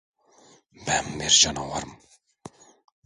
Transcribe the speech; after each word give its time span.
Ben 0.87 1.19
bir 1.19 1.29
canavarım. 1.29 1.95